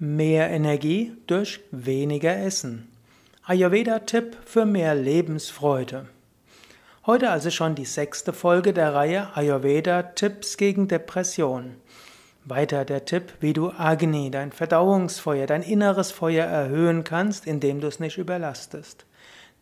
Mehr 0.00 0.48
Energie 0.50 1.12
durch 1.26 1.58
weniger 1.72 2.36
Essen. 2.36 2.86
Ayurveda-Tipp 3.42 4.36
für 4.44 4.64
mehr 4.64 4.94
Lebensfreude. 4.94 6.06
Heute 7.04 7.30
also 7.30 7.50
schon 7.50 7.74
die 7.74 7.84
sechste 7.84 8.32
Folge 8.32 8.72
der 8.72 8.94
Reihe 8.94 9.34
Ayurveda-Tipps 9.34 10.56
gegen 10.56 10.86
Depression. 10.86 11.74
Weiter 12.44 12.84
der 12.84 13.06
Tipp, 13.06 13.32
wie 13.40 13.52
du 13.52 13.72
Agni, 13.76 14.30
dein 14.30 14.52
Verdauungsfeuer, 14.52 15.48
dein 15.48 15.62
inneres 15.62 16.12
Feuer 16.12 16.46
erhöhen 16.46 17.02
kannst, 17.02 17.44
indem 17.44 17.80
du 17.80 17.88
es 17.88 17.98
nicht 17.98 18.18
überlastest. 18.18 19.04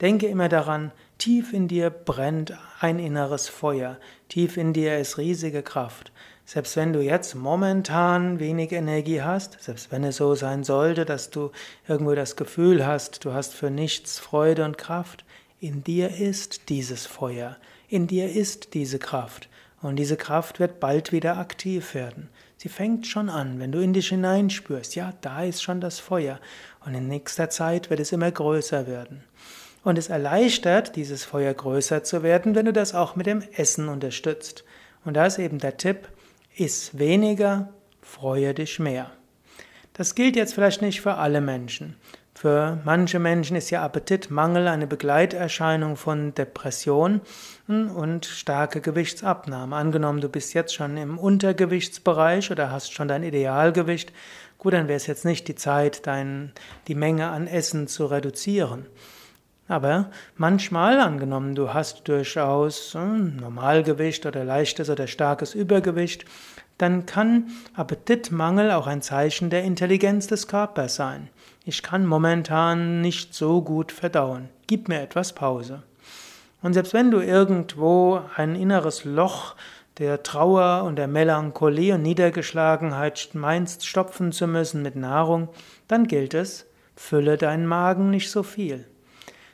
Denke 0.00 0.26
immer 0.26 0.50
daran, 0.50 0.92
tief 1.16 1.54
in 1.54 1.68
dir 1.68 1.88
brennt 1.88 2.52
ein 2.80 2.98
inneres 2.98 3.48
Feuer, 3.48 3.96
tief 4.28 4.58
in 4.58 4.74
dir 4.74 4.98
ist 4.98 5.16
riesige 5.16 5.62
Kraft. 5.62 6.12
Selbst 6.44 6.76
wenn 6.76 6.92
du 6.92 7.00
jetzt 7.00 7.34
momentan 7.34 8.38
wenig 8.38 8.72
Energie 8.72 9.22
hast, 9.22 9.62
selbst 9.62 9.90
wenn 9.90 10.04
es 10.04 10.16
so 10.16 10.34
sein 10.34 10.64
sollte, 10.64 11.06
dass 11.06 11.30
du 11.30 11.50
irgendwo 11.88 12.14
das 12.14 12.36
Gefühl 12.36 12.86
hast, 12.86 13.24
du 13.24 13.32
hast 13.32 13.54
für 13.54 13.70
nichts 13.70 14.18
Freude 14.18 14.64
und 14.64 14.76
Kraft, 14.76 15.24
in 15.60 15.82
dir 15.82 16.14
ist 16.14 16.68
dieses 16.68 17.06
Feuer, 17.06 17.56
in 17.88 18.06
dir 18.06 18.30
ist 18.30 18.74
diese 18.74 18.98
Kraft. 18.98 19.48
Und 19.82 19.96
diese 19.96 20.16
Kraft 20.16 20.60
wird 20.60 20.78
bald 20.78 21.10
wieder 21.10 21.38
aktiv 21.38 21.94
werden. 21.94 22.28
Sie 22.58 22.68
fängt 22.68 23.06
schon 23.06 23.28
an, 23.28 23.58
wenn 23.60 23.72
du 23.72 23.80
in 23.80 23.92
dich 23.92 24.08
hineinspürst, 24.08 24.94
ja, 24.94 25.14
da 25.22 25.42
ist 25.42 25.62
schon 25.62 25.80
das 25.80 26.00
Feuer. 26.00 26.38
Und 26.84 26.94
in 26.94 27.08
nächster 27.08 27.50
Zeit 27.50 27.90
wird 27.90 28.00
es 28.00 28.12
immer 28.12 28.30
größer 28.30 28.86
werden. 28.86 29.24
Und 29.86 29.98
es 29.98 30.08
erleichtert, 30.08 30.96
dieses 30.96 31.24
Feuer 31.24 31.54
größer 31.54 32.02
zu 32.02 32.24
werden, 32.24 32.56
wenn 32.56 32.66
du 32.66 32.72
das 32.72 32.92
auch 32.92 33.14
mit 33.14 33.26
dem 33.26 33.44
Essen 33.54 33.88
unterstützt. 33.88 34.64
Und 35.04 35.14
da 35.14 35.26
ist 35.26 35.38
eben 35.38 35.60
der 35.60 35.76
Tipp, 35.76 36.08
iss 36.56 36.98
weniger, 36.98 37.68
freue 38.02 38.52
dich 38.52 38.80
mehr. 38.80 39.12
Das 39.92 40.16
gilt 40.16 40.34
jetzt 40.34 40.54
vielleicht 40.54 40.82
nicht 40.82 41.02
für 41.02 41.14
alle 41.14 41.40
Menschen. 41.40 41.94
Für 42.34 42.80
manche 42.84 43.20
Menschen 43.20 43.56
ist 43.56 43.70
ja 43.70 43.84
Appetitmangel 43.84 44.66
eine 44.66 44.88
Begleiterscheinung 44.88 45.94
von 45.94 46.34
Depression 46.34 47.20
und 47.68 48.26
starke 48.26 48.80
Gewichtsabnahme. 48.80 49.76
Angenommen, 49.76 50.20
du 50.20 50.28
bist 50.28 50.52
jetzt 50.52 50.74
schon 50.74 50.96
im 50.96 51.16
Untergewichtsbereich 51.16 52.50
oder 52.50 52.72
hast 52.72 52.92
schon 52.92 53.06
dein 53.06 53.22
Idealgewicht, 53.22 54.12
gut, 54.58 54.72
dann 54.72 54.88
wäre 54.88 54.96
es 54.96 55.06
jetzt 55.06 55.24
nicht 55.24 55.46
die 55.46 55.54
Zeit, 55.54 56.08
dein, 56.08 56.50
die 56.88 56.96
Menge 56.96 57.28
an 57.28 57.46
Essen 57.46 57.86
zu 57.86 58.06
reduzieren. 58.06 58.86
Aber 59.68 60.10
manchmal, 60.36 61.00
angenommen, 61.00 61.54
du 61.54 61.74
hast 61.74 62.06
durchaus 62.08 62.94
hm, 62.94 63.36
Normalgewicht 63.36 64.24
oder 64.24 64.44
leichtes 64.44 64.88
oder 64.90 65.06
starkes 65.06 65.54
Übergewicht, 65.54 66.24
dann 66.78 67.06
kann 67.06 67.48
Appetitmangel 67.74 68.70
auch 68.70 68.86
ein 68.86 69.02
Zeichen 69.02 69.50
der 69.50 69.64
Intelligenz 69.64 70.26
des 70.26 70.46
Körpers 70.46 70.94
sein. 70.94 71.30
Ich 71.64 71.82
kann 71.82 72.06
momentan 72.06 73.00
nicht 73.00 73.34
so 73.34 73.62
gut 73.62 73.90
verdauen. 73.92 74.50
Gib 74.66 74.88
mir 74.88 75.00
etwas 75.00 75.32
Pause. 75.32 75.82
Und 76.62 76.74
selbst 76.74 76.94
wenn 76.94 77.10
du 77.10 77.20
irgendwo 77.20 78.20
ein 78.36 78.54
inneres 78.54 79.04
Loch 79.04 79.56
der 79.98 80.22
Trauer 80.22 80.84
und 80.84 80.96
der 80.96 81.08
Melancholie 81.08 81.94
und 81.94 82.02
Niedergeschlagenheit 82.02 83.30
meinst 83.32 83.86
stopfen 83.86 84.30
zu 84.30 84.46
müssen 84.46 84.82
mit 84.82 84.94
Nahrung, 84.94 85.48
dann 85.88 86.06
gilt 86.06 86.34
es, 86.34 86.66
fülle 86.94 87.38
deinen 87.38 87.66
Magen 87.66 88.10
nicht 88.10 88.30
so 88.30 88.42
viel. 88.42 88.86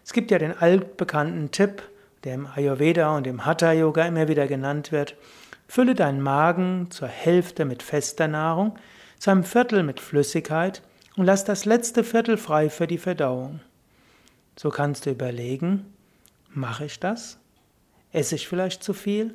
Es 0.04 0.12
gibt 0.12 0.30
ja 0.30 0.38
den 0.38 0.56
altbekannten 0.56 1.50
Tipp, 1.50 1.82
der 2.24 2.34
im 2.34 2.46
Ayurveda 2.46 3.16
und 3.16 3.26
im 3.26 3.44
Hatha 3.44 3.72
Yoga 3.72 4.06
immer 4.06 4.28
wieder 4.28 4.46
genannt 4.46 4.92
wird. 4.92 5.16
Fülle 5.68 5.94
deinen 5.94 6.20
Magen 6.20 6.90
zur 6.90 7.08
Hälfte 7.08 7.64
mit 7.64 7.82
fester 7.82 8.28
Nahrung, 8.28 8.76
zu 9.18 9.30
einem 9.30 9.44
Viertel 9.44 9.82
mit 9.82 10.00
Flüssigkeit 10.00 10.82
und 11.16 11.24
lass 11.24 11.44
das 11.44 11.64
letzte 11.64 12.04
Viertel 12.04 12.36
frei 12.36 12.68
für 12.70 12.86
die 12.86 12.98
Verdauung. 12.98 13.60
So 14.56 14.70
kannst 14.70 15.06
du 15.06 15.10
überlegen, 15.10 15.86
mache 16.50 16.84
ich 16.84 17.00
das? 17.00 17.38
Esse 18.12 18.34
ich 18.34 18.48
vielleicht 18.48 18.82
zu 18.82 18.92
viel? 18.92 19.34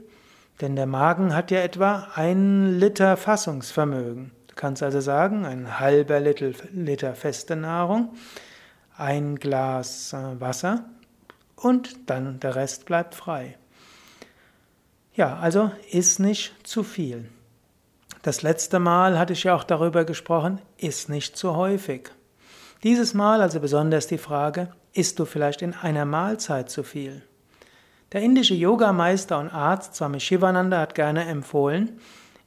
Denn 0.61 0.75
der 0.75 0.85
Magen 0.85 1.35
hat 1.35 1.51
ja 1.51 1.59
etwa 1.59 2.09
ein 2.16 2.79
Liter 2.79 3.17
Fassungsvermögen. 3.17 4.31
Du 4.47 4.56
kannst 4.56 4.81
also 4.83 5.00
sagen, 5.00 5.45
ein 5.45 5.79
halber 5.79 6.19
Liter, 6.19 6.51
Liter 6.72 7.16
feste 7.16 7.56
Nahrung, 7.56 8.13
ein 8.97 9.37
Glas 9.37 10.13
äh, 10.13 10.39
Wasser 10.39 10.85
und 11.55 12.09
dann 12.09 12.39
der 12.39 12.55
Rest 12.55 12.85
bleibt 12.85 13.15
frei. 13.15 13.57
Ja, 15.13 15.37
also 15.37 15.71
iss 15.91 16.19
nicht 16.19 16.53
zu 16.67 16.83
viel. 16.83 17.29
Das 18.21 18.41
letzte 18.41 18.79
Mal 18.79 19.17
hatte 19.17 19.33
ich 19.33 19.43
ja 19.43 19.55
auch 19.55 19.63
darüber 19.63 20.03
gesprochen, 20.05 20.59
iss 20.77 21.09
nicht 21.09 21.37
zu 21.37 21.55
häufig. 21.55 22.11
Dieses 22.83 23.13
Mal 23.13 23.41
also 23.41 23.59
besonders 23.59 24.07
die 24.07 24.17
Frage, 24.17 24.73
isst 24.93 25.19
du 25.19 25.25
vielleicht 25.25 25.61
in 25.61 25.73
einer 25.73 26.05
Mahlzeit 26.05 26.69
zu 26.69 26.83
viel? 26.83 27.23
Der 28.11 28.21
indische 28.21 28.53
Yogameister 28.53 29.39
und 29.39 29.49
Arzt 29.49 29.95
Swami 29.95 30.19
Shivananda 30.19 30.79
hat 30.79 30.95
gerne 30.95 31.25
empfohlen, 31.25 31.99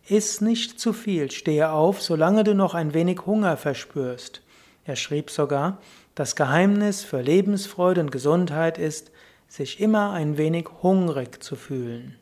iss 0.09 0.41
nicht 0.41 0.81
zu 0.81 0.93
viel, 0.93 1.31
stehe 1.31 1.71
auf, 1.71 2.01
solange 2.01 2.45
du 2.45 2.55
noch 2.55 2.75
ein 2.75 2.95
wenig 2.95 3.27
Hunger 3.27 3.57
verspürst. 3.57 4.43
Er 4.91 4.97
schrieb 4.97 5.31
sogar, 5.31 5.79
das 6.17 6.35
Geheimnis 6.35 7.05
für 7.05 7.21
Lebensfreude 7.21 8.01
und 8.01 8.11
Gesundheit 8.11 8.77
ist, 8.77 9.13
sich 9.47 9.79
immer 9.79 10.11
ein 10.11 10.37
wenig 10.37 10.67
hungrig 10.83 11.41
zu 11.45 11.55
fühlen. 11.55 12.17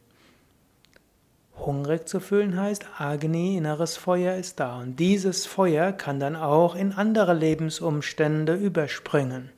Hungrig 1.56 2.06
zu 2.06 2.20
fühlen 2.20 2.60
heißt, 2.60 2.84
Agni, 2.98 3.56
inneres 3.56 3.96
Feuer 3.96 4.34
ist 4.34 4.60
da. 4.60 4.80
Und 4.80 4.96
dieses 4.96 5.46
Feuer 5.46 5.92
kann 5.92 6.20
dann 6.20 6.36
auch 6.36 6.74
in 6.74 6.92
andere 6.92 7.32
Lebensumstände 7.32 8.52
überspringen. 8.56 9.50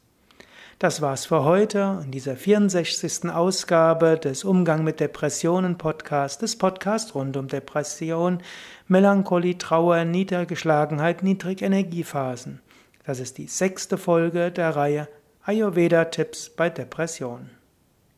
Das 0.79 1.03
war's 1.03 1.27
für 1.27 1.43
heute 1.43 2.03
in 2.05 2.13
dieser 2.13 2.37
64. 2.37 3.31
Ausgabe 3.31 4.17
des 4.17 4.45
Umgang 4.45 4.85
mit 4.85 5.01
Depressionen 5.01 5.77
Podcast, 5.77 6.43
des 6.43 6.57
Podcasts 6.57 7.17
rund 7.17 7.37
um 7.37 7.49
Depression, 7.49 8.39
Melancholie, 8.87 9.59
Trauer, 9.59 10.05
Niedergeschlagenheit, 10.05 11.25
Niedrigenergiephasen. 11.25 12.61
Das 13.05 13.19
ist 13.19 13.39
die 13.39 13.49
sechste 13.49 13.99
Folge 13.99 14.53
der 14.53 14.77
Reihe 14.77 15.09
Ayurveda 15.43 16.05
Tipps 16.05 16.49
bei 16.49 16.71
Depressionen. 16.71 17.58